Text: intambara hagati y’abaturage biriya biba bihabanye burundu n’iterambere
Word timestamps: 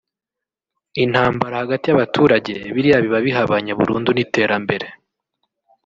intambara 1.03 1.55
hagati 1.61 1.85
y’abaturage 1.87 2.53
biriya 2.73 2.97
biba 3.03 3.19
bihabanye 3.25 3.71
burundu 3.79 4.09
n’iterambere 4.13 4.87